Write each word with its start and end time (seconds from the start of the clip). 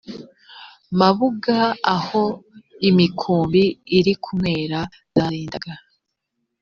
mabuga 0.99 1.57
aho 1.95 2.21
imikumbi 2.89 3.63
iri 3.97 4.13
bunywere 4.21 4.79
zarindaga 5.13 5.73